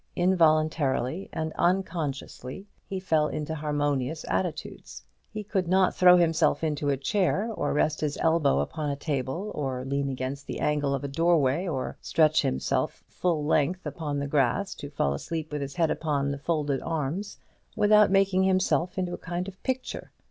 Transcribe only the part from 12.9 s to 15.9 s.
full length upon the grass to fall asleep with his